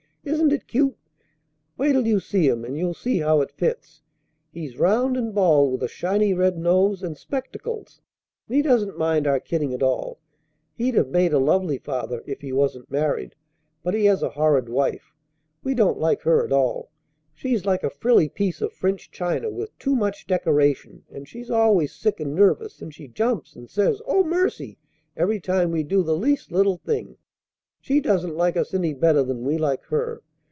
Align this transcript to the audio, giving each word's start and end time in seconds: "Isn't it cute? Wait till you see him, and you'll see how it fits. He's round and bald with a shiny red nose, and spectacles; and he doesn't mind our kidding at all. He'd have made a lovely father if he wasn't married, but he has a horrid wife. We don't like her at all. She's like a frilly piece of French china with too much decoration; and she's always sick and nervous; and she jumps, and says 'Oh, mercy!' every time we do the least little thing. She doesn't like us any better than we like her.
"Isn't 0.23 0.51
it 0.53 0.67
cute? 0.67 0.95
Wait 1.79 1.93
till 1.93 2.05
you 2.05 2.19
see 2.19 2.47
him, 2.47 2.63
and 2.63 2.77
you'll 2.77 2.93
see 2.93 3.17
how 3.17 3.41
it 3.41 3.51
fits. 3.51 4.03
He's 4.51 4.77
round 4.77 5.17
and 5.17 5.33
bald 5.33 5.71
with 5.71 5.81
a 5.81 5.87
shiny 5.87 6.31
red 6.35 6.59
nose, 6.59 7.01
and 7.01 7.17
spectacles; 7.17 7.99
and 8.47 8.55
he 8.55 8.61
doesn't 8.61 8.99
mind 8.99 9.25
our 9.25 9.39
kidding 9.39 9.73
at 9.73 9.81
all. 9.81 10.19
He'd 10.75 10.93
have 10.93 11.07
made 11.07 11.33
a 11.33 11.39
lovely 11.39 11.79
father 11.79 12.21
if 12.27 12.39
he 12.41 12.53
wasn't 12.53 12.91
married, 12.91 13.33
but 13.81 13.95
he 13.95 14.05
has 14.05 14.21
a 14.21 14.29
horrid 14.29 14.69
wife. 14.69 15.11
We 15.63 15.73
don't 15.73 15.97
like 15.97 16.21
her 16.21 16.45
at 16.45 16.51
all. 16.51 16.91
She's 17.33 17.65
like 17.65 17.83
a 17.83 17.89
frilly 17.89 18.29
piece 18.29 18.61
of 18.61 18.73
French 18.73 19.09
china 19.09 19.49
with 19.49 19.75
too 19.79 19.95
much 19.95 20.27
decoration; 20.27 21.03
and 21.09 21.27
she's 21.27 21.49
always 21.49 21.95
sick 21.95 22.19
and 22.19 22.35
nervous; 22.35 22.79
and 22.79 22.93
she 22.93 23.07
jumps, 23.07 23.55
and 23.55 23.67
says 23.71 24.03
'Oh, 24.05 24.23
mercy!' 24.23 24.77
every 25.17 25.39
time 25.39 25.71
we 25.71 25.81
do 25.81 26.03
the 26.03 26.15
least 26.15 26.51
little 26.51 26.77
thing. 26.77 27.17
She 27.83 27.99
doesn't 27.99 28.35
like 28.37 28.55
us 28.57 28.75
any 28.75 28.93
better 28.93 29.23
than 29.23 29.43
we 29.43 29.57
like 29.57 29.85
her. 29.85 30.21